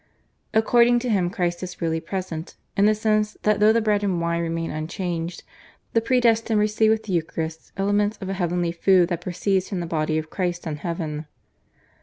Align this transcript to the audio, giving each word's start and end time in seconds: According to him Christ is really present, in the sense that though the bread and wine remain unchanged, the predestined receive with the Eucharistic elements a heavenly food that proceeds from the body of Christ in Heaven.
According 0.51 0.97
to 1.01 1.09
him 1.11 1.29
Christ 1.29 1.61
is 1.61 1.79
really 1.79 1.99
present, 1.99 2.55
in 2.75 2.85
the 2.87 2.95
sense 2.95 3.37
that 3.43 3.59
though 3.59 3.71
the 3.71 3.81
bread 3.83 4.03
and 4.03 4.19
wine 4.19 4.41
remain 4.41 4.71
unchanged, 4.71 5.43
the 5.93 6.01
predestined 6.01 6.59
receive 6.59 6.89
with 6.89 7.03
the 7.03 7.13
Eucharistic 7.13 7.71
elements 7.77 8.17
a 8.19 8.33
heavenly 8.33 8.71
food 8.71 9.09
that 9.09 9.21
proceeds 9.21 9.69
from 9.69 9.79
the 9.79 9.85
body 9.85 10.17
of 10.17 10.31
Christ 10.31 10.65
in 10.65 10.77
Heaven. 10.77 11.27